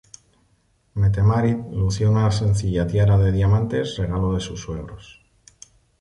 [1.01, 5.13] Mette-Marit lució una sencilla tiara de diamantes, regalo de sus suegros.